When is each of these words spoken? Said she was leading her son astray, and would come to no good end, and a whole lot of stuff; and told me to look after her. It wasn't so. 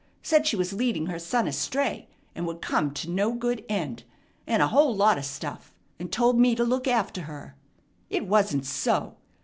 Said 0.23 0.47
she 0.47 0.55
was 0.55 0.73
leading 0.73 1.05
her 1.05 1.19
son 1.19 1.47
astray, 1.47 2.09
and 2.33 2.47
would 2.47 2.59
come 2.59 2.91
to 2.91 3.07
no 3.07 3.33
good 3.33 3.63
end, 3.69 4.03
and 4.47 4.63
a 4.63 4.69
whole 4.69 4.95
lot 4.95 5.19
of 5.19 5.25
stuff; 5.25 5.75
and 5.99 6.11
told 6.11 6.39
me 6.39 6.55
to 6.55 6.63
look 6.63 6.87
after 6.87 7.21
her. 7.29 7.55
It 8.09 8.25
wasn't 8.25 8.65
so. 8.65 9.17